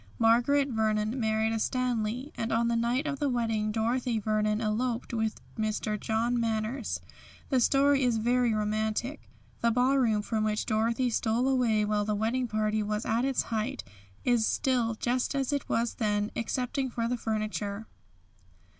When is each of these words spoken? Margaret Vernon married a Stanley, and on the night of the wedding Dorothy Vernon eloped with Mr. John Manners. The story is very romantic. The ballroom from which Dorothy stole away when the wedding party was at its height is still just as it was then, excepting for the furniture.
Margaret 0.17 0.67
Vernon 0.69 1.19
married 1.19 1.53
a 1.53 1.59
Stanley, 1.59 2.31
and 2.35 2.51
on 2.51 2.69
the 2.69 2.75
night 2.75 3.05
of 3.05 3.19
the 3.19 3.29
wedding 3.29 3.71
Dorothy 3.71 4.17
Vernon 4.17 4.59
eloped 4.59 5.13
with 5.13 5.39
Mr. 5.59 5.99
John 5.99 6.39
Manners. 6.39 7.01
The 7.49 7.59
story 7.59 8.03
is 8.03 8.17
very 8.17 8.51
romantic. 8.51 9.29
The 9.59 9.69
ballroom 9.69 10.23
from 10.23 10.43
which 10.43 10.65
Dorothy 10.65 11.11
stole 11.11 11.47
away 11.47 11.85
when 11.85 12.03
the 12.07 12.15
wedding 12.15 12.47
party 12.47 12.81
was 12.81 13.05
at 13.05 13.23
its 13.25 13.43
height 13.43 13.83
is 14.25 14.47
still 14.47 14.95
just 14.95 15.35
as 15.35 15.53
it 15.53 15.69
was 15.69 15.93
then, 15.93 16.31
excepting 16.35 16.89
for 16.89 17.07
the 17.07 17.15
furniture. 17.15 17.85